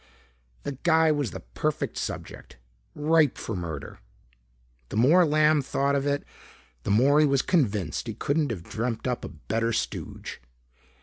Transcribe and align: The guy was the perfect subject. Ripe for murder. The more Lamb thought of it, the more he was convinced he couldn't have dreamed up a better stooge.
The 0.63 0.79
guy 0.81 1.11
was 1.11 1.29
the 1.29 1.41
perfect 1.41 1.95
subject. 1.95 2.57
Ripe 2.95 3.37
for 3.37 3.55
murder. 3.55 3.99
The 4.89 4.97
more 4.97 5.27
Lamb 5.27 5.61
thought 5.61 5.93
of 5.93 6.07
it, 6.07 6.23
the 6.81 6.89
more 6.89 7.19
he 7.19 7.25
was 7.27 7.43
convinced 7.43 8.07
he 8.07 8.15
couldn't 8.15 8.49
have 8.49 8.63
dreamed 8.63 9.07
up 9.07 9.23
a 9.23 9.29
better 9.29 9.71
stooge. 9.71 10.41